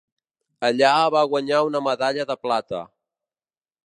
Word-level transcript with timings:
Allà 0.69 0.93
va 1.15 1.21
guanyar 1.33 1.59
una 1.67 1.81
medalla 1.91 2.25
de 2.31 2.39
plata. 2.47 2.81